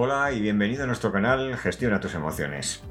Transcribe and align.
Hola 0.00 0.30
y 0.30 0.40
bienvenido 0.40 0.84
a 0.84 0.86
nuestro 0.86 1.10
canal 1.10 1.56
Gestiona 1.56 1.98
tus 1.98 2.14
emociones. 2.14 2.84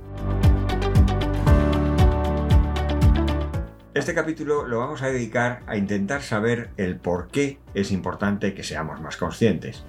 Este 3.94 4.13
capítulo 4.13 4.67
lo 4.67 4.79
vamos 4.79 5.01
a 5.01 5.07
dedicar 5.07 5.62
a 5.67 5.78
intentar 5.78 6.21
saber 6.21 6.71
el 6.75 6.97
por 6.97 7.29
qué 7.29 7.60
es 7.74 7.93
importante 7.93 8.53
que 8.53 8.63
seamos 8.63 8.99
más 8.99 9.15
conscientes. 9.15 9.85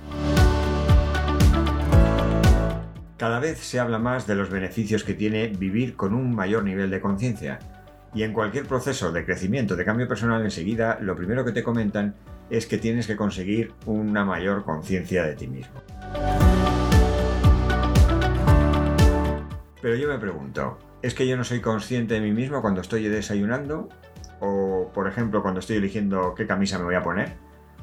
Cada 3.16 3.40
vez 3.40 3.58
se 3.58 3.80
habla 3.80 3.98
más 3.98 4.28
de 4.28 4.36
los 4.36 4.48
beneficios 4.48 5.02
que 5.02 5.14
tiene 5.14 5.48
vivir 5.48 5.96
con 5.96 6.14
un 6.14 6.32
mayor 6.32 6.62
nivel 6.62 6.88
de 6.88 7.00
conciencia. 7.00 7.58
Y 8.14 8.22
en 8.22 8.32
cualquier 8.32 8.66
proceso 8.66 9.10
de 9.10 9.24
crecimiento, 9.24 9.74
de 9.74 9.84
cambio 9.84 10.06
personal, 10.06 10.44
enseguida 10.44 11.00
lo 11.00 11.16
primero 11.16 11.44
que 11.44 11.50
te 11.50 11.64
comentan 11.64 12.14
es 12.48 12.66
que 12.66 12.78
tienes 12.78 13.08
que 13.08 13.16
conseguir 13.16 13.72
una 13.86 14.24
mayor 14.24 14.62
conciencia 14.62 15.24
de 15.24 15.34
ti 15.34 15.48
mismo. 15.48 15.82
Pero 19.80 19.94
yo 19.94 20.08
me 20.08 20.18
pregunto, 20.18 20.76
¿es 21.02 21.14
que 21.14 21.26
yo 21.28 21.36
no 21.36 21.44
soy 21.44 21.60
consciente 21.60 22.14
de 22.14 22.20
mí 22.20 22.32
mismo 22.32 22.60
cuando 22.60 22.80
estoy 22.80 23.06
desayunando? 23.06 23.88
¿O, 24.40 24.90
por 24.92 25.06
ejemplo, 25.06 25.40
cuando 25.40 25.60
estoy 25.60 25.76
eligiendo 25.76 26.34
qué 26.34 26.48
camisa 26.48 26.78
me 26.78 26.84
voy 26.84 26.96
a 26.96 27.02
poner? 27.02 27.36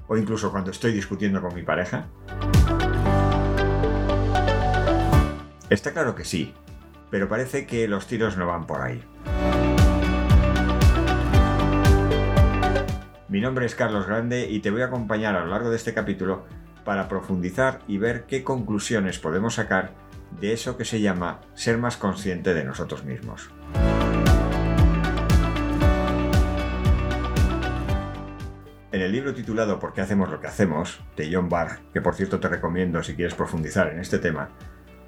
¿O 0.07 0.17
incluso 0.17 0.51
cuando 0.51 0.71
estoy 0.71 0.91
discutiendo 0.91 1.41
con 1.41 1.55
mi 1.55 1.63
pareja? 1.63 2.07
Está 5.69 5.93
claro 5.93 6.15
que 6.15 6.25
sí, 6.25 6.53
pero 7.09 7.29
parece 7.29 7.65
que 7.65 7.87
los 7.87 8.07
tiros 8.07 8.35
no 8.35 8.45
van 8.45 8.67
por 8.67 8.81
ahí. 8.81 9.01
Mi 13.29 13.39
nombre 13.39 13.65
es 13.65 13.73
Carlos 13.73 14.05
Grande 14.05 14.49
y 14.49 14.59
te 14.59 14.69
voy 14.69 14.81
a 14.81 14.87
acompañar 14.87 15.35
a 15.35 15.45
lo 15.45 15.51
largo 15.51 15.69
de 15.69 15.77
este 15.77 15.93
capítulo 15.93 16.45
para 16.83 17.07
profundizar 17.07 17.79
y 17.87 17.97
ver 17.97 18.25
qué 18.25 18.43
conclusiones 18.43 19.17
podemos 19.17 19.55
sacar 19.55 20.04
de 20.31 20.53
eso 20.53 20.77
que 20.77 20.85
se 20.85 21.01
llama 21.01 21.41
ser 21.53 21.77
más 21.77 21.97
consciente 21.97 22.53
de 22.53 22.63
nosotros 22.63 23.03
mismos. 23.03 23.49
En 28.91 29.01
el 29.01 29.11
libro 29.11 29.33
titulado 29.33 29.77
¿Por 29.77 29.91
qué 29.91 29.99
hacemos 29.99 30.29
lo 30.29 30.39
que 30.39 30.47
hacemos? 30.47 31.01
de 31.17 31.29
John 31.29 31.49
Barr, 31.49 31.79
que 31.91 31.99
por 31.99 32.15
cierto 32.15 32.39
te 32.39 32.47
recomiendo 32.47 33.03
si 33.03 33.13
quieres 33.13 33.35
profundizar 33.35 33.89
en 33.89 33.99
este 33.99 34.19
tema, 34.19 34.51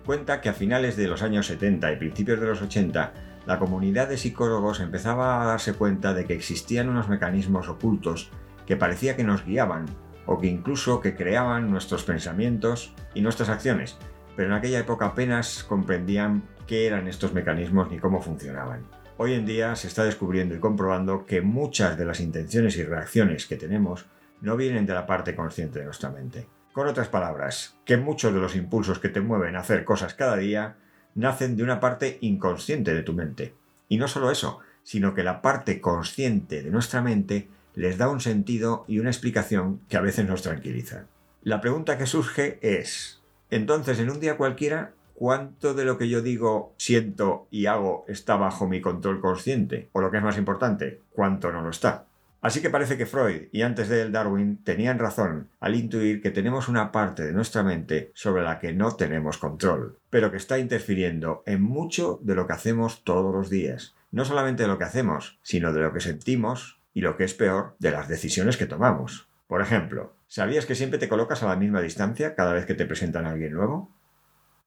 cuenta 0.06 0.42
que 0.42 0.50
a 0.50 0.54
finales 0.54 0.98
de 0.98 1.08
los 1.08 1.22
años 1.22 1.48
70 1.48 1.94
y 1.94 1.95
principios 1.95 2.42
de 2.42 2.48
los 2.48 2.62
80, 2.62 3.14
la 3.45 3.60
comunidad 3.60 4.10
de 4.10 4.18
psicólogos 4.18 4.82
empezaba 4.82 5.42
a 5.42 5.45
darse 5.45 5.72
cuenta 5.72 6.14
de 6.14 6.26
que 6.26 6.34
existían 6.34 6.90
unos 6.90 7.08
mecanismos 7.08 7.70
ocultos 7.70 8.30
que 8.66 8.76
parecía 8.76 9.16
que 9.16 9.23
nos 9.23 9.45
guiaban 9.45 9.86
o 10.26 10.38
que 10.38 10.48
incluso 10.48 11.00
que 11.00 11.16
creaban 11.16 11.72
nuestros 11.72 12.04
pensamientos 12.04 12.94
y 13.14 13.22
nuestras 13.22 13.48
acciones, 13.48 13.98
pero 14.38 14.49
en 14.49 14.53
aquella 14.53 14.80
época 14.80 15.07
apenas 15.07 15.63
comprendían 15.63 16.43
qué 16.67 16.85
eran 16.85 17.07
estos 17.07 17.33
mecanismos 17.33 17.89
ni 17.89 17.97
cómo 17.97 18.21
funcionaban. 18.21 18.85
Hoy 19.17 19.33
en 19.33 19.47
día 19.47 19.75
se 19.75 19.88
está 19.88 20.03
descubriendo 20.03 20.53
y 20.53 20.59
comprobando 20.59 21.25
que 21.25 21.41
muchas 21.41 21.97
de 21.97 22.05
las 22.05 22.19
intenciones 22.19 22.77
y 22.77 22.83
reacciones 22.83 23.47
que 23.47 23.58
tenemos 23.58 24.05
no 24.41 24.55
vienen 24.55 24.85
de 24.85 24.93
la 24.93 25.08
parte 25.08 25.35
consciente 25.35 25.80
de 25.80 25.85
nuestra 25.85 26.11
mente. 26.11 26.45
Con 26.71 26.88
otras 26.88 27.08
palabras, 27.08 27.80
que 27.83 27.97
muchos 27.97 28.31
de 28.31 28.39
los 28.39 28.55
impulsos 28.55 28.99
que 28.99 29.09
te 29.09 29.21
mueven 29.21 29.55
a 29.55 29.61
hacer 29.61 29.83
cosas 29.83 30.13
cada 30.13 30.38
día 30.38 30.75
nacen 31.15 31.58
de 31.58 31.63
una 31.63 31.80
parte 31.80 32.19
inconsciente 32.21 32.93
de 32.93 33.02
tu 33.02 33.13
mente. 33.13 33.55
Y 33.89 33.97
no 33.97 34.08
solo 34.08 34.30
eso, 34.30 34.59
sino 34.83 35.15
que 35.15 35.23
la 35.23 35.41
parte 35.41 35.81
consciente 35.81 36.61
de 36.61 36.69
nuestra 36.69 37.02
mente 37.02 37.49
les 37.73 37.97
da 37.97 38.08
un 38.08 38.21
sentido 38.21 38.85
y 38.88 38.99
una 38.99 39.09
explicación 39.09 39.81
que 39.89 39.97
a 39.97 40.02
veces 40.02 40.27
nos 40.27 40.43
tranquiliza. 40.43 41.05
La 41.41 41.59
pregunta 41.59 41.97
que 41.97 42.05
surge 42.05 42.59
es, 42.61 43.23
entonces, 43.50 44.00
en 44.00 44.09
un 44.09 44.20
día 44.20 44.38
cualquiera, 44.38 44.94
¿cuánto 45.14 45.73
de 45.73 45.86
lo 45.86 45.98
que 45.98 46.10
yo 46.10 46.21
digo, 46.21 46.73
siento 46.77 47.48
y 47.49 47.66
hago 47.66 48.05
está 48.08 48.36
bajo 48.36 48.67
mi 48.67 48.82
control 48.82 49.21
consciente? 49.21 49.89
O 49.94 50.02
lo 50.02 50.11
que 50.11 50.17
es 50.17 50.23
más 50.23 50.38
importante, 50.38 51.02
¿cuánto 51.14 51.52
no 51.52 51.61
lo 51.61 51.70
está? 51.70 52.05
Así 52.42 52.61
que 52.61 52.70
parece 52.70 52.98
que 52.98 53.08
Freud 53.08 53.48
y 53.52 53.64
antes 53.64 53.89
de 53.89 54.02
él 54.02 54.11
Darwin 54.11 54.64
tenían 54.64 54.99
razón 54.99 55.49
al 55.60 55.76
intuir 55.76 56.21
que 56.21 56.30
tenemos 56.30 56.67
una 56.67 56.92
parte 56.92 57.26
de 57.26 57.33
nuestra 57.33 57.64
mente 57.64 58.11
sobre 58.14 58.44
la 58.44 58.60
que 58.60 58.73
no 58.73 58.95
tenemos 58.95 59.38
control, 59.38 59.98
pero 60.10 60.30
que 60.30 60.38
está 60.38 60.60
interfiriendo 60.60 61.42
en 61.45 61.64
mucho 61.64 62.20
de 62.21 62.36
lo 62.36 62.45
que 62.45 62.54
hacemos 62.54 63.04
todos 63.04 63.33
los 63.33 63.50
días. 63.50 63.95
No 64.11 64.23
solamente 64.23 64.64
de 64.64 64.70
lo 64.70 64.77
que 64.77 64.83
hacemos, 64.83 65.39
sino 65.42 65.73
de 65.73 65.82
lo 65.82 65.92
que 65.92 66.00
sentimos 66.00 66.80
y 66.94 67.02
lo 67.02 67.17
que 67.17 67.23
es 67.23 67.33
peor, 67.33 67.76
de 67.80 67.92
las 67.92 68.08
decisiones 68.08 68.55
que 68.55 68.67
tomamos. 68.67 69.27
Por 69.48 69.61
ejemplo, 69.61 70.14
¿sabías 70.27 70.65
que 70.65 70.76
siempre 70.76 70.99
te 70.99 71.10
colocas 71.10 71.43
a 71.43 71.48
la 71.48 71.55
misma 71.55 71.82
distancia 71.82 72.36
cada 72.36 72.54
vez 72.54 72.65
que 72.65 72.73
te 72.73 72.86
presentan 72.86 73.26
a 73.26 73.32
alguien 73.32 73.54
nuevo? 73.54 73.92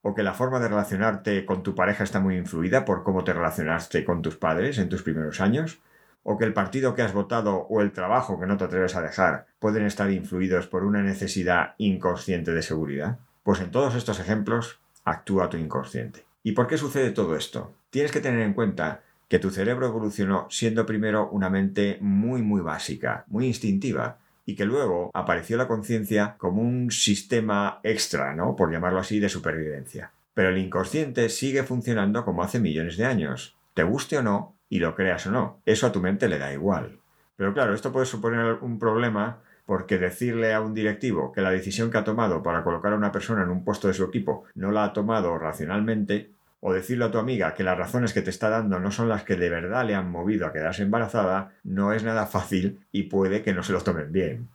¿O 0.03 0.15
que 0.15 0.23
la 0.23 0.35
forma 0.35 0.61
de 0.61 0.69
relacionarte 0.69 1.45
con 1.45 1.63
tu 1.63 1.75
pareja 1.75 2.05
está 2.05 2.21
muy 2.21 2.37
influida 2.37 2.85
por 2.85 3.03
cómo 3.03 3.23
te 3.25 3.35
relacionaste 3.35 4.05
con 4.05 4.23
tus 4.23 4.37
padres 4.37 4.79
en 4.79 4.89
tus 4.89 5.03
primeros 5.03 5.41
años? 5.41 5.81
¿O 6.23 6.39
que 6.39 6.45
el 6.45 6.55
partido 6.55 6.95
que 6.95 7.03
has 7.03 7.13
votado 7.13 7.67
o 7.69 7.81
el 7.81 7.93
trabajo 7.93 8.41
que 8.41 8.47
no 8.47 8.57
te 8.57 8.65
atreves 8.65 8.97
a 8.97 9.03
dejar 9.03 9.47
pueden 9.59 9.85
estar 9.85 10.11
influidos 10.11 10.67
por 10.67 10.85
una 10.85 11.03
necesidad 11.03 11.75
inconsciente 11.79 12.53
de 12.53 12.63
seguridad? 12.63 13.19
Pues 13.43 13.61
en 13.61 13.71
todos 13.71 13.95
estos 13.95 14.21
ejemplos 14.21 14.81
actúa 15.05 15.51
tu 15.51 15.57
inconsciente. 15.57 16.25
¿Y 16.43 16.53
por 16.53 16.67
qué 16.67 16.79
sucede 16.79 17.11
todo 17.11 17.37
esto? 17.37 17.73
Tienes 17.91 18.13
que 18.13 18.21
tener 18.21 18.41
en 18.41 18.55
cuenta 18.55 19.03
que 19.29 19.39
tu 19.39 19.51
cerebro 19.51 19.87
evolucionó 19.87 20.47
siendo 20.51 20.87
primero 20.87 21.29
una 21.31 21.51
mente 21.51 21.99
muy 22.01 22.43
muy 22.43 22.61
básica, 22.61 23.25
muy 23.29 23.47
instintiva, 23.47 24.19
y 24.51 24.57
que 24.57 24.65
luego 24.65 25.13
apareció 25.15 25.57
la 25.57 25.69
conciencia 25.69 26.35
como 26.37 26.61
un 26.61 26.91
sistema 26.91 27.79
extra, 27.85 28.35
¿no? 28.35 28.57
Por 28.57 28.73
llamarlo 28.73 28.99
así, 28.99 29.21
de 29.21 29.29
supervivencia. 29.29 30.11
Pero 30.35 30.49
el 30.49 30.59
inconsciente 30.59 31.29
sigue 31.29 31.63
funcionando 31.63 32.25
como 32.25 32.43
hace 32.43 32.59
millones 32.59 32.97
de 32.97 33.05
años, 33.05 33.57
te 33.75 33.85
guste 33.85 34.19
o 34.19 34.23
no, 34.23 34.57
y 34.69 34.81
lo 34.81 34.97
creas 34.97 35.29
o 35.29 35.31
no. 35.31 35.61
Eso 35.67 35.87
a 35.87 35.93
tu 35.93 36.01
mente 36.01 36.29
le 36.29 36.39
da 36.39 36.53
igual. 36.53 36.99
Pero 37.37 37.55
claro, 37.55 37.75
esto 37.75 37.93
puede 37.93 38.07
suponer 38.07 38.59
un 38.61 38.81
problema 38.81 39.39
porque 39.67 39.99
decirle 39.99 40.53
a 40.53 40.61
un 40.61 40.75
directivo 40.75 41.31
que 41.31 41.43
la 41.43 41.53
decisión 41.53 41.93
que 41.93 41.99
ha 41.99 42.05
tomado 42.05 42.43
para 42.43 42.65
colocar 42.65 42.93
a 42.93 42.97
una 42.97 43.13
persona 43.13 43.45
en 43.45 43.51
un 43.51 43.63
puesto 43.63 43.87
de 43.87 43.95
su 43.95 44.03
equipo 44.03 44.47
no 44.57 44.73
la 44.73 44.83
ha 44.83 44.93
tomado 44.93 45.39
racionalmente, 45.39 46.33
o 46.61 46.73
decirle 46.73 47.07
a 47.07 47.11
tu 47.11 47.19
amiga 47.19 47.55
que 47.55 47.65
las 47.65 47.79
razones 47.79 48.13
que 48.13 48.23
te 48.23 48.31
está 48.31 48.49
dando 48.49 48.79
no 48.79 48.91
son 48.91 49.09
las 49.09 49.25
que 49.25 49.37
de 49.37 49.51
verdad 49.51 49.87
le 49.87 49.95
han 49.95 50.11
movido 50.11 50.47
a 50.47 50.53
quedarse 50.53 50.83
embarazada, 50.83 51.53
no 51.65 51.93
es 51.93 52.05
nada 52.05 52.27
fácil 52.27 52.81
y 52.93 53.05
puede 53.05 53.43
que 53.43 53.55
no 53.55 53.63
se 53.63 53.73
lo 53.73 53.81
tomen 53.81 54.13
bien. 54.13 54.49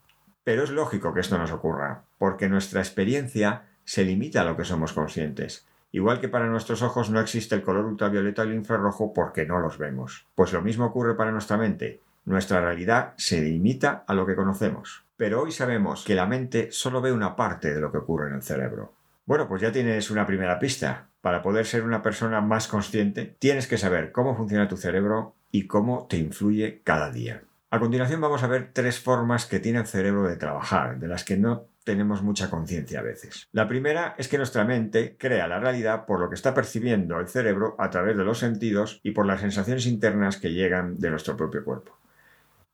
Pero 0.44 0.64
es 0.64 0.70
lógico 0.70 1.14
que 1.14 1.22
esto 1.22 1.38
nos 1.38 1.52
ocurra, 1.52 2.04
porque 2.20 2.48
nuestra 2.48 2.80
experiencia 2.80 3.64
se 3.84 4.04
limita 4.04 4.42
a 4.42 4.46
lo 4.46 4.56
que 4.56 4.66
somos 4.66 4.94
conscientes. 4.94 5.66
Igual 5.92 6.20
que 6.20 6.28
para 6.28 6.48
nuestros 6.48 6.82
ojos 6.82 7.10
no 7.10 7.20
existe 7.20 7.56
el 7.56 7.64
color 7.64 7.86
ultravioleta 7.86 8.44
y 8.44 8.50
el 8.50 8.56
infrarrojo 8.56 9.14
porque 9.14 9.46
no 9.46 9.60
los 9.60 9.78
vemos. 9.78 10.28
Pues 10.36 10.52
lo 10.54 10.62
mismo 10.62 10.86
ocurre 10.86 11.16
para 11.16 11.32
nuestra 11.32 11.58
mente. 11.58 12.02
Nuestra 12.26 12.60
realidad 12.60 13.14
se 13.18 13.42
limita 13.42 14.04
a 14.06 14.14
lo 14.14 14.26
que 14.26 14.36
conocemos. 14.36 15.06
Pero 15.16 15.42
hoy 15.42 15.52
sabemos 15.52 16.04
que 16.04 16.16
la 16.16 16.26
mente 16.26 16.70
solo 16.72 17.02
ve 17.02 17.14
una 17.14 17.36
parte 17.36 17.74
de 17.74 17.80
lo 17.80 17.92
que 17.92 18.00
ocurre 18.00 18.28
en 18.28 18.36
el 18.36 18.44
cerebro. 18.44 18.92
Bueno, 19.26 19.48
pues 19.48 19.60
ya 19.60 19.72
tienes 19.72 20.12
una 20.12 20.28
primera 20.28 20.60
pista. 20.60 21.10
Para 21.22 21.42
poder 21.42 21.66
ser 21.66 21.82
una 21.84 22.04
persona 22.04 22.42
más 22.42 22.68
consciente, 22.68 23.36
tienes 23.40 23.68
que 23.68 23.80
saber 23.80 24.12
cómo 24.12 24.38
funciona 24.38 24.68
tu 24.68 24.78
cerebro 24.78 25.36
y 25.50 25.66
cómo 25.66 26.06
te 26.08 26.18
influye 26.18 26.82
cada 26.84 27.10
día. 27.10 27.42
A 27.72 27.80
continuación 27.80 28.22
vamos 28.22 28.44
a 28.44 28.48
ver 28.48 28.70
tres 28.72 29.00
formas 29.00 29.48
que 29.48 29.60
tiene 29.60 29.80
el 29.80 29.88
cerebro 29.88 30.28
de 30.28 30.36
trabajar, 30.36 31.00
de 31.00 31.08
las 31.08 31.24
que 31.24 31.38
no 31.38 31.66
tenemos 31.84 32.22
mucha 32.22 32.52
conciencia 32.52 33.00
a 33.00 33.04
veces. 33.04 33.48
La 33.52 33.68
primera 33.68 34.14
es 34.20 34.28
que 34.28 34.38
nuestra 34.38 34.64
mente 34.64 35.18
crea 35.18 35.48
la 35.48 35.60
realidad 35.60 36.06
por 36.06 36.20
lo 36.20 36.30
que 36.30 36.36
está 36.36 36.54
percibiendo 36.54 37.20
el 37.20 37.28
cerebro 37.28 37.76
a 37.80 37.90
través 37.90 38.16
de 38.18 38.24
los 38.24 38.38
sentidos 38.38 39.00
y 39.02 39.12
por 39.12 39.26
las 39.26 39.42
sensaciones 39.42 39.88
internas 39.88 40.38
que 40.38 40.54
llegan 40.54 41.00
de 41.00 41.10
nuestro 41.10 41.36
propio 41.36 41.64
cuerpo. 41.64 41.98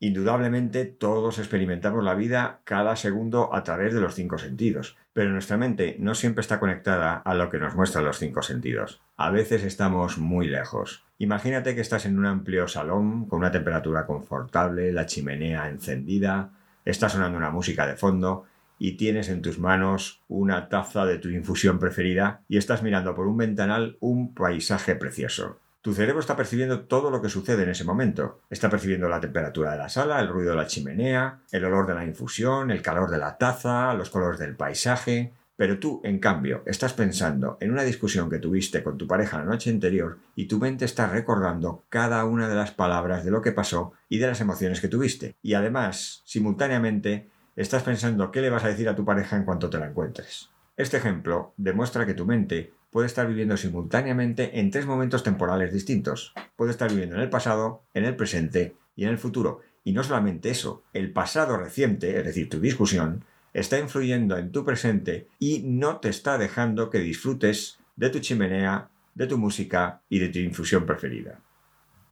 Indudablemente 0.03 0.85
todos 0.85 1.38
experimentamos 1.38 2.03
la 2.03 2.15
vida 2.15 2.62
cada 2.63 2.95
segundo 2.95 3.53
a 3.53 3.63
través 3.63 3.94
de 3.94 4.01
los 4.01 4.15
cinco 4.15 4.39
sentidos, 4.39 4.98
pero 5.13 5.30
nuestra 5.30 5.57
mente 5.57 5.95
no 6.00 6.15
siempre 6.15 6.42
está 6.42 6.59
conectada 6.59 7.18
a 7.18 7.36
lo 7.36 7.51
que 7.51 7.59
nos 7.59 7.75
muestran 7.75 8.06
los 8.06 8.18
cinco 8.18 8.42
sentidos. 8.42 9.00
A 9.15 9.30
veces 9.30 9.62
estamos 9.63 10.18
muy 10.18 10.48
lejos. 10.48 11.06
Imagínate 11.19 11.75
que 11.75 11.81
estás 11.81 12.07
en 12.07 12.18
un 12.18 12.25
amplio 12.25 12.68
salón 12.68 13.27
con 13.27 13.38
una 13.38 13.51
temperatura 13.51 14.07
confortable, 14.07 14.92
la 14.92 15.06
chimenea 15.06 15.69
encendida, 15.69 16.50
está 16.83 17.07
sonando 17.07 17.38
una 17.38 17.51
música 17.51 17.86
de 17.86 17.95
fondo 17.95 18.45
y 18.80 18.94
tienes 18.94 19.30
en 19.30 19.44
tus 19.44 19.59
manos 19.59 20.24
una 20.27 20.68
taza 20.68 21.06
de 21.06 21.19
tu 21.19 21.30
infusión 21.30 21.77
preferida 21.77 22.42
y 22.50 22.57
estás 22.57 22.81
mirando 22.81 23.13
por 23.13 23.27
un 23.27 23.38
ventanal 23.38 23.97
un 24.00 24.33
paisaje 24.33 24.95
precioso. 24.95 25.59
Tu 25.81 25.95
cerebro 25.95 26.19
está 26.19 26.36
percibiendo 26.36 26.81
todo 26.81 27.10
lo 27.10 27.24
que 27.24 27.30
sucede 27.30 27.63
en 27.63 27.69
ese 27.69 27.83
momento. 27.83 28.42
Está 28.51 28.69
percibiendo 28.69 29.10
la 29.10 29.19
temperatura 29.19 29.72
de 29.72 29.80
la 29.80 29.89
sala, 29.89 30.19
el 30.19 30.28
ruido 30.28 30.51
de 30.51 30.57
la 30.57 30.68
chimenea, 30.68 31.39
el 31.51 31.66
olor 31.66 31.88
de 31.88 31.95
la 31.95 32.06
infusión, 32.06 32.69
el 32.69 32.83
calor 32.83 33.10
de 33.10 33.18
la 33.18 33.39
taza, 33.39 33.95
los 33.95 34.12
colores 34.12 34.39
del 34.39 34.56
paisaje. 34.56 35.33
Pero 35.56 35.80
tú, 35.80 36.00
en 36.04 36.19
cambio, 36.19 36.62
estás 36.68 36.94
pensando 36.94 37.57
en 37.60 37.72
una 37.72 37.81
discusión 37.81 38.30
que 38.30 38.38
tuviste 38.38 38.83
con 38.83 38.95
tu 39.00 39.07
pareja 39.07 39.39
la 39.39 39.45
noche 39.45 39.72
anterior 39.72 40.19
y 40.36 40.45
tu 40.45 40.60
mente 40.60 40.86
está 40.86 41.07
recordando 41.07 41.83
cada 41.89 42.25
una 42.25 42.48
de 42.48 42.56
las 42.56 42.69
palabras 42.69 43.25
de 43.25 43.31
lo 43.31 43.42
que 43.42 43.51
pasó 43.51 43.94
y 44.07 44.19
de 44.19 44.28
las 44.28 44.39
emociones 44.39 44.81
que 44.81 44.88
tuviste. 44.88 45.36
Y 45.42 45.56
además, 45.56 46.22
simultáneamente, 46.25 47.31
estás 47.56 47.81
pensando 47.81 48.31
qué 48.31 48.42
le 48.42 48.51
vas 48.51 48.63
a 48.63 48.68
decir 48.68 48.88
a 48.88 48.95
tu 48.95 49.04
pareja 49.04 49.36
en 49.36 49.45
cuanto 49.45 49.72
te 49.72 49.80
la 49.80 49.88
encuentres. 49.88 50.51
Este 50.78 50.98
ejemplo 50.98 51.54
demuestra 51.57 52.06
que 52.06 52.13
tu 52.13 52.25
mente 52.28 52.74
puede 52.92 53.08
estar 53.08 53.28
viviendo 53.28 53.58
simultáneamente 53.58 54.60
en 54.60 54.70
tres 54.70 54.86
momentos 54.86 55.24
temporales 55.24 55.74
distintos. 55.74 56.34
Puede 56.56 56.72
estar 56.72 56.92
viviendo 56.92 57.16
en 57.16 57.22
el 57.22 57.30
pasado, 57.30 57.84
en 57.94 58.06
el 58.06 58.16
presente 58.16 58.76
y 58.96 59.06
en 59.06 59.10
el 59.10 59.18
futuro. 59.18 59.62
Y 59.84 59.94
no 59.94 60.04
solamente 60.04 60.52
eso, 60.52 60.84
el 60.94 61.12
pasado 61.12 61.58
reciente, 61.58 62.20
es 62.20 62.26
decir, 62.26 62.50
tu 62.50 62.60
discusión, 62.60 63.24
está 63.54 63.80
influyendo 63.80 64.38
en 64.38 64.52
tu 64.52 64.64
presente 64.64 65.28
y 65.40 65.64
no 65.64 65.98
te 65.98 66.10
está 66.10 66.38
dejando 66.38 66.90
que 66.90 67.00
disfrutes 67.00 67.80
de 67.96 68.10
tu 68.10 68.20
chimenea, 68.20 68.90
de 69.16 69.28
tu 69.28 69.38
música 69.38 70.02
y 70.10 70.20
de 70.20 70.30
tu 70.30 70.40
infusión 70.40 70.86
preferida. 70.86 71.40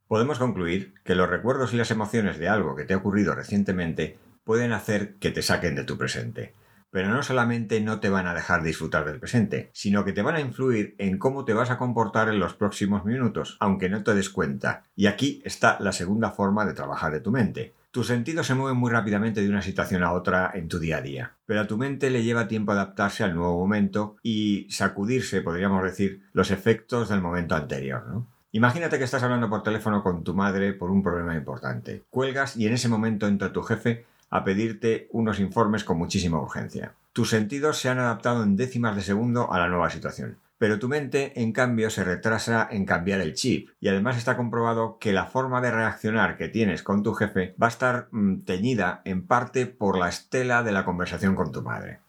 Podemos 0.08 0.40
concluir 0.40 0.96
que 1.04 1.14
los 1.14 1.30
recuerdos 1.30 1.74
y 1.74 1.78
las 1.78 1.92
emociones 1.92 2.40
de 2.40 2.50
algo 2.50 2.76
que 2.76 2.84
te 2.84 2.94
ha 2.94 2.98
ocurrido 2.98 3.36
recientemente 3.36 4.18
pueden 4.44 4.72
hacer 4.72 5.16
que 5.16 5.30
te 5.30 5.44
saquen 5.44 5.76
de 5.76 5.84
tu 5.84 5.98
presente. 5.98 6.54
Pero 6.92 7.10
no 7.10 7.22
solamente 7.24 7.82
no 7.82 8.00
te 8.00 8.10
van 8.10 8.28
a 8.28 8.34
dejar 8.34 8.64
disfrutar 8.64 9.06
del 9.06 9.20
presente, 9.20 9.70
sino 9.74 10.04
que 10.06 10.14
te 10.14 10.22
van 10.22 10.36
a 10.36 10.42
influir 10.42 10.96
en 10.98 11.18
cómo 11.18 11.46
te 11.46 11.54
vas 11.54 11.70
a 11.70 11.78
comportar 11.78 12.30
en 12.30 12.40
los 12.40 12.54
próximos 12.54 13.06
minutos, 13.06 13.58
aunque 13.60 13.90
no 13.90 14.04
te 14.04 14.16
des 14.16 14.30
cuenta. 14.30 14.84
Y 14.96 15.08
aquí 15.08 15.42
está 15.46 15.78
la 15.80 15.92
segunda 15.92 16.32
forma 16.32 16.66
de 16.66 16.74
trabajar 16.74 17.12
de 17.12 17.22
tu 17.22 17.32
mente. 17.32 17.74
Tus 17.92 18.06
sentidos 18.06 18.46
se 18.46 18.54
mueven 18.54 18.78
muy 18.78 18.92
rápidamente 18.92 19.42
de 19.42 19.50
una 19.50 19.64
situación 19.64 20.04
a 20.04 20.12
otra 20.14 20.52
en 20.54 20.68
tu 20.68 20.78
día 20.78 20.98
a 20.98 21.02
día, 21.02 21.34
pero 21.48 21.62
a 21.62 21.68
tu 21.68 21.76
mente 21.76 22.12
le 22.12 22.22
lleva 22.22 22.48
tiempo 22.48 22.72
adaptarse 22.72 23.24
al 23.24 23.34
nuevo 23.34 23.58
momento 23.58 24.18
y 24.22 24.68
sacudirse, 24.70 25.42
podríamos 25.42 25.84
decir, 25.84 26.22
los 26.34 26.52
efectos 26.52 27.10
del 27.10 27.22
momento 27.22 27.56
anterior, 27.56 28.06
¿no? 28.08 28.28
Imagínate 28.52 28.98
que 28.98 29.04
estás 29.04 29.22
hablando 29.22 29.50
por 29.50 29.62
teléfono 29.62 30.02
con 30.02 30.24
tu 30.24 30.34
madre 30.34 30.74
por 30.74 30.90
un 30.90 31.04
problema 31.04 31.36
importante. 31.36 32.04
Cuelgas 32.10 32.58
y 32.58 32.66
en 32.66 32.74
ese 32.74 32.90
momento 32.90 33.28
entra 33.28 33.54
tu 33.54 33.62
jefe 33.62 34.06
a 34.30 34.44
pedirte 34.44 35.08
unos 35.12 35.40
informes 35.40 35.84
con 35.84 35.98
muchísima 35.98 36.42
urgencia. 36.42 36.94
Tus 37.14 37.30
sentidos 37.30 37.78
se 37.78 37.90
han 37.90 38.00
adaptado 38.00 38.44
en 38.44 38.56
décimas 38.56 38.96
de 38.96 39.02
segundo 39.02 39.52
a 39.52 39.60
la 39.60 39.68
nueva 39.68 39.90
situación. 39.90 40.38
Pero 40.60 40.78
tu 40.78 40.90
mente, 40.90 41.42
en 41.42 41.54
cambio, 41.54 41.90
se 41.90 42.04
retrasa 42.04 42.68
en 42.70 42.86
cambiar 42.86 43.22
el 43.22 43.34
chip. 43.34 43.70
Y 43.80 43.88
además 43.88 44.18
está 44.18 44.36
comprobado 44.36 44.98
que 45.00 45.14
la 45.14 45.26
forma 45.26 45.62
de 45.62 45.72
reaccionar 45.72 46.38
que 46.38 46.50
tienes 46.50 46.84
con 46.84 47.02
tu 47.02 47.14
jefe 47.14 47.56
va 47.62 47.68
a 47.68 47.70
estar 47.70 48.10
mm, 48.12 48.42
teñida 48.42 49.02
en 49.06 49.26
parte 49.26 49.66
por 49.68 49.98
la 49.98 50.10
estela 50.10 50.62
de 50.62 50.74
la 50.74 50.84
conversación 50.84 51.34
con 51.34 51.54
tu 51.54 51.62
madre. 51.62 52.00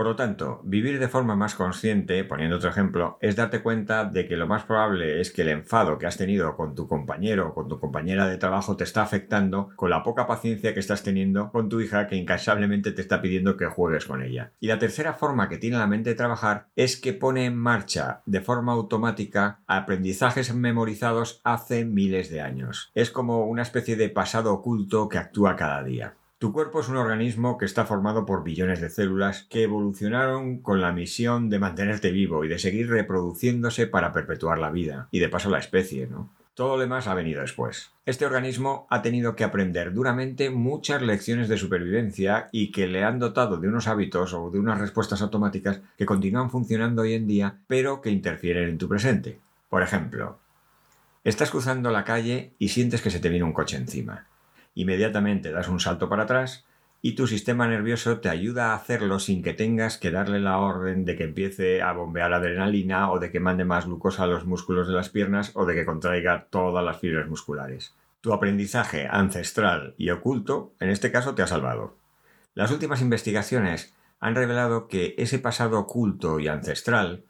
Por 0.00 0.06
lo 0.06 0.16
tanto, 0.16 0.62
vivir 0.64 0.98
de 0.98 1.08
forma 1.08 1.36
más 1.36 1.54
consciente, 1.54 2.24
poniendo 2.24 2.56
otro 2.56 2.70
ejemplo, 2.70 3.18
es 3.20 3.36
darte 3.36 3.60
cuenta 3.60 4.06
de 4.06 4.26
que 4.26 4.38
lo 4.38 4.46
más 4.46 4.64
probable 4.64 5.20
es 5.20 5.30
que 5.30 5.42
el 5.42 5.50
enfado 5.50 5.98
que 5.98 6.06
has 6.06 6.16
tenido 6.16 6.56
con 6.56 6.74
tu 6.74 6.88
compañero 6.88 7.48
o 7.48 7.54
con 7.54 7.68
tu 7.68 7.78
compañera 7.78 8.26
de 8.26 8.38
trabajo 8.38 8.78
te 8.78 8.84
está 8.84 9.02
afectando 9.02 9.68
con 9.76 9.90
la 9.90 10.02
poca 10.02 10.26
paciencia 10.26 10.72
que 10.72 10.80
estás 10.80 11.02
teniendo 11.02 11.52
con 11.52 11.68
tu 11.68 11.82
hija 11.82 12.06
que 12.06 12.16
incansablemente 12.16 12.92
te 12.92 13.02
está 13.02 13.20
pidiendo 13.20 13.58
que 13.58 13.66
juegues 13.66 14.06
con 14.06 14.22
ella. 14.22 14.52
Y 14.58 14.68
la 14.68 14.78
tercera 14.78 15.12
forma 15.12 15.50
que 15.50 15.58
tiene 15.58 15.76
la 15.76 15.86
mente 15.86 16.08
de 16.08 16.16
trabajar 16.16 16.68
es 16.76 16.98
que 16.98 17.12
pone 17.12 17.44
en 17.44 17.58
marcha 17.58 18.22
de 18.24 18.40
forma 18.40 18.72
automática 18.72 19.60
aprendizajes 19.66 20.54
memorizados 20.54 21.42
hace 21.44 21.84
miles 21.84 22.30
de 22.30 22.40
años. 22.40 22.90
Es 22.94 23.10
como 23.10 23.44
una 23.44 23.60
especie 23.60 23.96
de 23.96 24.08
pasado 24.08 24.54
oculto 24.54 25.10
que 25.10 25.18
actúa 25.18 25.56
cada 25.56 25.84
día. 25.84 26.14
Tu 26.40 26.54
cuerpo 26.54 26.80
es 26.80 26.88
un 26.88 26.96
organismo 26.96 27.58
que 27.58 27.66
está 27.66 27.84
formado 27.84 28.24
por 28.24 28.42
billones 28.42 28.80
de 28.80 28.88
células 28.88 29.42
que 29.50 29.64
evolucionaron 29.64 30.62
con 30.62 30.80
la 30.80 30.90
misión 30.90 31.50
de 31.50 31.58
mantenerte 31.58 32.12
vivo 32.12 32.46
y 32.46 32.48
de 32.48 32.58
seguir 32.58 32.88
reproduciéndose 32.88 33.86
para 33.86 34.14
perpetuar 34.14 34.58
la 34.58 34.70
vida 34.70 35.08
y 35.10 35.18
de 35.18 35.28
paso 35.28 35.50
la 35.50 35.58
especie, 35.58 36.06
¿no? 36.06 36.30
Todo 36.54 36.76
lo 36.76 36.80
demás 36.80 37.08
ha 37.08 37.14
venido 37.14 37.42
después. 37.42 37.92
Este 38.06 38.24
organismo 38.24 38.86
ha 38.88 39.02
tenido 39.02 39.36
que 39.36 39.44
aprender 39.44 39.92
duramente 39.92 40.48
muchas 40.48 41.02
lecciones 41.02 41.50
de 41.50 41.58
supervivencia 41.58 42.48
y 42.52 42.72
que 42.72 42.86
le 42.86 43.04
han 43.04 43.18
dotado 43.18 43.58
de 43.58 43.68
unos 43.68 43.86
hábitos 43.86 44.32
o 44.32 44.50
de 44.50 44.60
unas 44.60 44.80
respuestas 44.80 45.20
automáticas 45.20 45.82
que 45.98 46.06
continúan 46.06 46.50
funcionando 46.50 47.02
hoy 47.02 47.12
en 47.12 47.26
día, 47.26 47.58
pero 47.66 48.00
que 48.00 48.08
interfieren 48.08 48.70
en 48.70 48.78
tu 48.78 48.88
presente. 48.88 49.38
Por 49.68 49.82
ejemplo, 49.82 50.38
estás 51.22 51.50
cruzando 51.50 51.90
la 51.90 52.04
calle 52.04 52.54
y 52.58 52.68
sientes 52.68 53.02
que 53.02 53.10
se 53.10 53.20
te 53.20 53.28
viene 53.28 53.44
un 53.44 53.52
coche 53.52 53.76
encima 53.76 54.29
inmediatamente 54.80 55.52
das 55.52 55.68
un 55.68 55.80
salto 55.80 56.08
para 56.08 56.24
atrás 56.24 56.64
y 57.02 57.14
tu 57.14 57.26
sistema 57.26 57.66
nervioso 57.66 58.20
te 58.20 58.28
ayuda 58.28 58.72
a 58.72 58.74
hacerlo 58.74 59.18
sin 59.18 59.42
que 59.42 59.54
tengas 59.54 59.96
que 59.96 60.10
darle 60.10 60.38
la 60.38 60.58
orden 60.58 61.04
de 61.04 61.16
que 61.16 61.24
empiece 61.24 61.80
a 61.80 61.92
bombear 61.92 62.32
adrenalina 62.32 63.10
o 63.10 63.18
de 63.18 63.30
que 63.30 63.40
mande 63.40 63.64
más 63.64 63.86
glucosa 63.86 64.24
a 64.24 64.26
los 64.26 64.44
músculos 64.44 64.86
de 64.86 64.94
las 64.94 65.08
piernas 65.08 65.52
o 65.54 65.64
de 65.64 65.74
que 65.74 65.86
contraiga 65.86 66.46
todas 66.50 66.84
las 66.84 66.98
fibras 66.98 67.28
musculares. 67.28 67.94
Tu 68.20 68.34
aprendizaje 68.34 69.08
ancestral 69.10 69.94
y 69.96 70.10
oculto 70.10 70.74
en 70.78 70.90
este 70.90 71.10
caso 71.10 71.34
te 71.34 71.42
ha 71.42 71.46
salvado. 71.46 71.96
Las 72.54 72.70
últimas 72.70 73.00
investigaciones 73.00 73.94
han 74.18 74.34
revelado 74.34 74.86
que 74.86 75.14
ese 75.16 75.38
pasado 75.38 75.78
oculto 75.78 76.38
y 76.38 76.48
ancestral, 76.48 77.24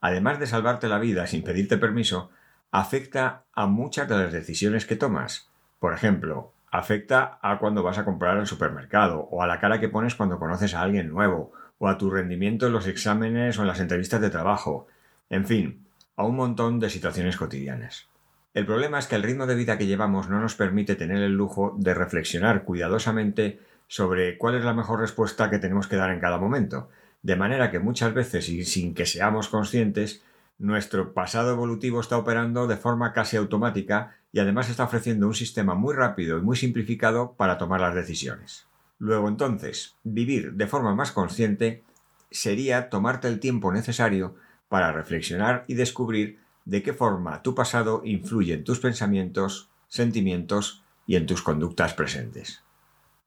además 0.00 0.38
de 0.38 0.46
salvarte 0.46 0.88
la 0.88 1.00
vida 1.00 1.26
sin 1.26 1.42
pedirte 1.42 1.78
permiso, 1.78 2.30
afecta 2.70 3.44
a 3.52 3.66
muchas 3.66 4.08
de 4.08 4.16
las 4.16 4.32
decisiones 4.32 4.86
que 4.86 4.94
tomas. 4.94 5.50
Por 5.80 5.92
ejemplo, 5.92 6.52
afecta 6.70 7.38
a 7.42 7.58
cuando 7.58 7.82
vas 7.82 7.98
a 7.98 8.04
comprar 8.04 8.36
al 8.36 8.46
supermercado, 8.46 9.28
o 9.30 9.42
a 9.42 9.46
la 9.46 9.60
cara 9.60 9.80
que 9.80 9.88
pones 9.88 10.14
cuando 10.14 10.38
conoces 10.38 10.74
a 10.74 10.82
alguien 10.82 11.08
nuevo, 11.08 11.52
o 11.78 11.88
a 11.88 11.98
tu 11.98 12.10
rendimiento 12.10 12.66
en 12.66 12.72
los 12.72 12.86
exámenes 12.86 13.58
o 13.58 13.62
en 13.62 13.68
las 13.68 13.80
entrevistas 13.80 14.20
de 14.20 14.30
trabajo, 14.30 14.86
en 15.30 15.46
fin, 15.46 15.86
a 16.16 16.24
un 16.24 16.36
montón 16.36 16.80
de 16.80 16.90
situaciones 16.90 17.36
cotidianas. 17.36 18.08
El 18.54 18.64
problema 18.64 18.98
es 18.98 19.06
que 19.06 19.16
el 19.16 19.22
ritmo 19.22 19.46
de 19.46 19.54
vida 19.54 19.76
que 19.76 19.86
llevamos 19.86 20.30
no 20.30 20.40
nos 20.40 20.54
permite 20.54 20.96
tener 20.96 21.18
el 21.18 21.32
lujo 21.32 21.74
de 21.78 21.92
reflexionar 21.92 22.64
cuidadosamente 22.64 23.60
sobre 23.86 24.38
cuál 24.38 24.54
es 24.54 24.64
la 24.64 24.72
mejor 24.72 25.00
respuesta 25.00 25.50
que 25.50 25.58
tenemos 25.58 25.86
que 25.86 25.96
dar 25.96 26.10
en 26.10 26.20
cada 26.20 26.38
momento, 26.38 26.88
de 27.22 27.36
manera 27.36 27.70
que 27.70 27.78
muchas 27.78 28.14
veces 28.14 28.48
y 28.48 28.64
sin 28.64 28.94
que 28.94 29.04
seamos 29.04 29.48
conscientes 29.48 30.22
nuestro 30.58 31.12
pasado 31.12 31.52
evolutivo 31.52 32.00
está 32.00 32.16
operando 32.16 32.66
de 32.66 32.76
forma 32.76 33.12
casi 33.12 33.36
automática 33.36 34.16
y 34.36 34.38
además 34.38 34.68
está 34.68 34.84
ofreciendo 34.84 35.26
un 35.26 35.34
sistema 35.34 35.74
muy 35.74 35.94
rápido 35.94 36.36
y 36.36 36.42
muy 36.42 36.58
simplificado 36.58 37.32
para 37.38 37.56
tomar 37.56 37.80
las 37.80 37.94
decisiones. 37.94 38.66
Luego 38.98 39.28
entonces, 39.28 39.96
vivir 40.04 40.52
de 40.52 40.66
forma 40.66 40.94
más 40.94 41.10
consciente 41.10 41.82
sería 42.30 42.90
tomarte 42.90 43.28
el 43.28 43.40
tiempo 43.40 43.72
necesario 43.72 44.34
para 44.68 44.92
reflexionar 44.92 45.64
y 45.68 45.72
descubrir 45.72 46.38
de 46.66 46.82
qué 46.82 46.92
forma 46.92 47.40
tu 47.40 47.54
pasado 47.54 48.02
influye 48.04 48.52
en 48.52 48.64
tus 48.64 48.78
pensamientos, 48.78 49.70
sentimientos 49.88 50.84
y 51.06 51.16
en 51.16 51.24
tus 51.24 51.40
conductas 51.40 51.94
presentes. 51.94 52.62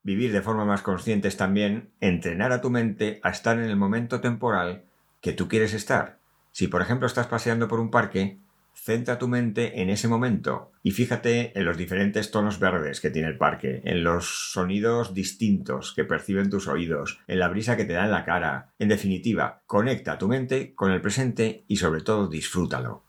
Vivir 0.03 0.31
de 0.31 0.44
forma 0.44 0.63
más 0.63 0.83
consciente 0.83 1.27
es 1.27 1.38
también 1.38 1.89
entrenar 2.01 2.51
a 2.51 2.61
tu 2.61 2.69
mente 2.69 3.19
a 3.23 3.31
estar 3.31 3.57
en 3.57 3.66
el 3.66 3.78
momento 3.78 4.21
temporal 4.21 4.83
que 5.21 5.33
tú 5.33 5.47
quieres 5.47 5.73
estar 5.73 6.19
si 6.51 6.68
por 6.68 6.81
ejemplo 6.81 7.07
estás 7.07 7.28
paseando 7.28 7.68
por 7.68 7.80
un 7.80 7.92
parque, 7.92 8.37
centra 8.83 9.19
tu 9.19 9.28
mente 9.28 9.81
en 9.81 9.90
ese 9.90 10.07
momento 10.07 10.71
y 10.81 10.92
fíjate 10.92 11.57
en 11.57 11.66
los 11.66 11.78
diferentes 11.78 12.31
tonos 12.31 12.59
verdes 12.59 13.02
que 13.02 13.09
tiene 13.09 13.28
el 13.28 13.38
parque, 13.38 13.81
en 13.83 14.04
los 14.04 14.52
sonidos 14.52 15.14
distintos 15.14 15.94
que 15.94 16.06
perciben 16.06 16.50
tus 16.50 16.68
oídos, 16.68 17.19
en 17.28 17.40
la 17.40 17.50
brisa 17.50 17.76
que 17.76 17.86
te 17.86 17.94
da 17.94 18.06
en 18.06 18.12
la 18.12 18.26
cara. 18.26 18.74
En 18.80 18.90
definitiva, 18.90 19.62
conecta 19.66 20.18
tu 20.18 20.28
mente 20.28 20.74
con 20.74 20.92
el 20.92 21.02
presente 21.02 21.66
y 21.68 21.78
sobre 21.78 22.02
todo 22.02 22.28
disfrútalo. 22.28 23.04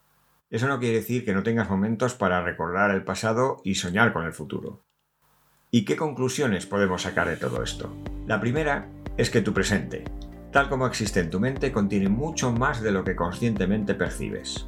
Eso 0.51 0.67
no 0.67 0.81
quiere 0.81 0.97
decir 0.97 1.25
que 1.25 1.33
no 1.33 1.45
tengas 1.45 1.71
momentos 1.71 2.15
para 2.15 2.43
recordar 2.43 2.91
el 2.91 3.05
pasado 3.05 3.61
y 3.65 3.77
soñar 3.77 4.13
con 4.13 4.25
el 4.25 4.33
futuro. 4.33 4.85
¿Y 5.71 5.85
qué 5.85 5.97
conclusiones 5.97 6.67
podemos 6.67 7.03
sacar 7.03 7.29
de 7.29 7.37
todo 7.37 7.63
esto? 7.63 7.95
La 8.27 8.41
primera 8.41 8.89
es 9.17 9.31
que 9.31 9.41
tu 9.41 9.55
presente, 9.55 10.03
tal 10.51 10.69
como 10.69 10.87
existe 10.87 11.21
en 11.21 11.31
tu 11.31 11.39
mente, 11.39 11.71
contiene 11.71 12.09
mucho 12.09 12.53
más 12.53 12.83
de 12.83 12.91
lo 12.91 13.05
que 13.05 13.15
conscientemente 13.15 13.95
percibes. 13.95 14.67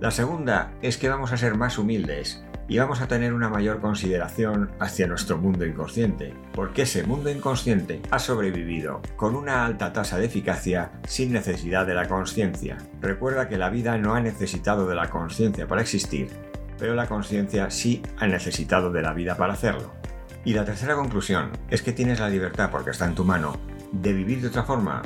La 0.00 0.12
segunda 0.12 0.70
es 0.80 0.96
que 0.96 1.08
vamos 1.08 1.32
a 1.32 1.36
ser 1.36 1.56
más 1.56 1.76
humildes 1.76 2.44
y 2.68 2.78
vamos 2.78 3.00
a 3.00 3.08
tener 3.08 3.34
una 3.34 3.48
mayor 3.48 3.80
consideración 3.80 4.70
hacia 4.78 5.08
nuestro 5.08 5.38
mundo 5.38 5.66
inconsciente, 5.66 6.34
porque 6.52 6.82
ese 6.82 7.02
mundo 7.02 7.30
inconsciente 7.30 8.00
ha 8.12 8.20
sobrevivido 8.20 9.02
con 9.16 9.34
una 9.34 9.66
alta 9.66 9.92
tasa 9.92 10.16
de 10.16 10.26
eficacia 10.26 10.92
sin 11.04 11.32
necesidad 11.32 11.84
de 11.84 11.94
la 11.94 12.06
conciencia. 12.06 12.78
Recuerda 13.00 13.48
que 13.48 13.58
la 13.58 13.70
vida 13.70 13.98
no 13.98 14.14
ha 14.14 14.20
necesitado 14.20 14.86
de 14.86 14.94
la 14.94 15.10
conciencia 15.10 15.66
para 15.66 15.82
existir, 15.82 16.28
pero 16.78 16.94
la 16.94 17.08
conciencia 17.08 17.68
sí 17.68 18.00
ha 18.18 18.28
necesitado 18.28 18.92
de 18.92 19.02
la 19.02 19.14
vida 19.14 19.36
para 19.36 19.54
hacerlo. 19.54 19.94
Y 20.44 20.52
la 20.52 20.64
tercera 20.64 20.94
conclusión 20.94 21.50
es 21.70 21.82
que 21.82 21.92
tienes 21.92 22.20
la 22.20 22.28
libertad, 22.28 22.70
porque 22.70 22.90
está 22.90 23.04
en 23.04 23.16
tu 23.16 23.24
mano, 23.24 23.58
de 23.90 24.12
vivir 24.12 24.42
de 24.42 24.48
otra 24.48 24.62
forma. 24.62 25.02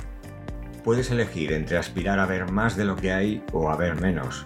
Puedes 0.85 1.11
elegir 1.11 1.55
entre 1.55 1.79
aspirar 1.79 2.19
a 2.19 2.27
ver 2.27 2.51
más 2.51 2.77
de 2.77 2.85
lo 2.85 2.97
que 2.97 3.13
hay 3.13 3.43
o 3.53 3.71
a 3.71 3.77
ver 3.77 3.99
menos. 3.99 4.45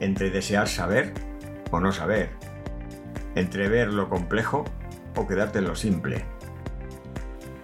Entre 0.00 0.30
desear 0.30 0.66
saber 0.66 1.12
o 1.70 1.78
no 1.80 1.92
saber. 1.92 2.30
Entre 3.34 3.68
ver 3.68 3.92
lo 3.92 4.08
complejo 4.08 4.64
o 5.14 5.26
quedarte 5.26 5.58
en 5.58 5.66
lo 5.66 5.76
simple. 5.76 6.24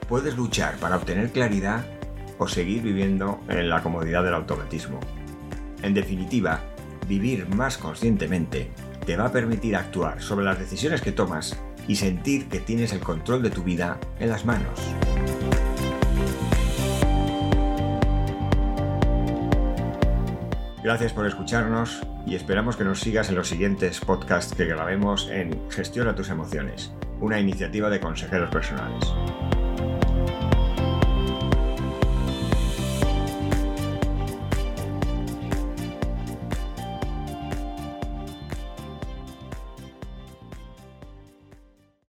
Puedes 0.08 0.36
luchar 0.36 0.76
para 0.76 0.96
obtener 0.96 1.32
claridad 1.32 1.84
o 2.38 2.46
seguir 2.46 2.82
viviendo 2.82 3.40
en 3.48 3.68
la 3.68 3.82
comodidad 3.82 4.22
del 4.22 4.34
automatismo. 4.34 5.00
En 5.82 5.94
definitiva, 5.94 6.60
vivir 7.08 7.48
más 7.48 7.78
conscientemente 7.78 8.70
te 9.04 9.16
va 9.16 9.26
a 9.26 9.32
permitir 9.32 9.76
actuar 9.76 10.20
sobre 10.20 10.44
las 10.44 10.58
decisiones 10.58 11.00
que 11.00 11.12
tomas 11.12 11.58
y 11.88 11.96
sentir 11.96 12.48
que 12.48 12.60
tienes 12.60 12.92
el 12.92 13.00
control 13.00 13.42
de 13.42 13.50
tu 13.50 13.62
vida 13.62 13.98
en 14.18 14.28
las 14.28 14.44
manos. 14.44 14.78
Gracias 20.86 21.12
por 21.12 21.26
escucharnos 21.26 22.00
y 22.26 22.36
esperamos 22.36 22.76
que 22.76 22.84
nos 22.84 23.00
sigas 23.00 23.28
en 23.28 23.34
los 23.34 23.48
siguientes 23.48 23.98
podcasts 23.98 24.54
que 24.54 24.66
grabemos 24.66 25.28
en 25.32 25.68
Gestiona 25.68 26.14
tus 26.14 26.28
emociones, 26.28 26.92
una 27.20 27.40
iniciativa 27.40 27.90
de 27.90 27.98
consejeros 27.98 28.50
personales. 28.50 29.12